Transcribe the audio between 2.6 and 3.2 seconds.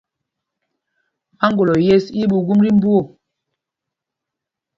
tí mbú o.